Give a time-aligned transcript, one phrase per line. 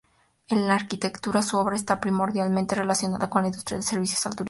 [0.49, 4.39] En arquitectura, su obra esta primordialmente relacionada con la industria de servicios al turismo.